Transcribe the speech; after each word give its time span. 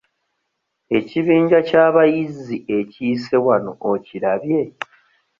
Ekibinja 0.97 1.59
ky'abayizzi 1.67 2.55
ekiyise 2.77 3.35
wano 3.45 3.71
okirabye? 3.91 4.61